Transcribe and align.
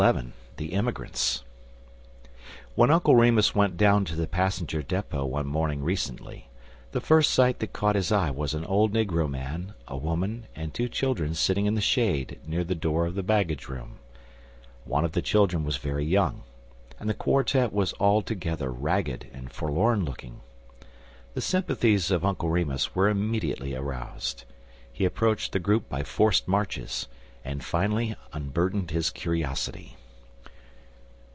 THE 0.57 0.73
EMIGRANTS 0.73 1.43
WHEN 2.73 2.89
Uncle 2.89 3.15
Remus 3.15 3.53
went 3.53 3.77
down 3.77 4.03
to 4.05 4.15
the 4.15 4.25
passenger 4.25 4.81
depot 4.81 5.23
one 5.25 5.45
morning 5.45 5.83
recently, 5.83 6.49
the 6.91 6.99
first 6.99 7.29
sight 7.29 7.59
that 7.59 7.71
caught 7.71 7.93
his 7.95 8.11
eye 8.11 8.31
was 8.31 8.55
an 8.55 8.65
old 8.65 8.93
negro 8.93 9.29
man, 9.29 9.75
a 9.87 9.95
woman, 9.95 10.47
and 10.55 10.73
two 10.73 10.89
children 10.89 11.35
sitting 11.35 11.67
in 11.67 11.75
the 11.75 11.81
shade 11.81 12.39
near 12.47 12.63
the 12.63 12.73
door 12.73 13.05
of 13.05 13.13
the 13.13 13.21
baggage 13.21 13.67
room. 13.67 13.99
One 14.85 15.05
of 15.05 15.11
the 15.11 15.21
children 15.21 15.63
was 15.63 15.77
very 15.77 16.03
young, 16.05 16.45
and 16.99 17.07
the 17.07 17.13
quartet 17.13 17.71
was 17.71 17.93
altogether 17.99 18.71
ragged 18.71 19.27
and 19.31 19.51
forlorn 19.53 20.03
looking. 20.03 20.39
The 21.35 21.41
sympathies 21.41 22.09
of 22.09 22.25
Uncle 22.25 22.49
Remus 22.49 22.95
were 22.95 23.07
immediately 23.07 23.75
aroused. 23.75 24.45
He 24.91 25.05
approached 25.05 25.51
the 25.51 25.59
group 25.59 25.89
by 25.89 26.01
forced 26.01 26.47
marches, 26.47 27.07
and 27.43 27.63
finally 27.63 28.15
unburdened 28.33 28.91
his 28.91 29.09
curiosity. 29.09 29.97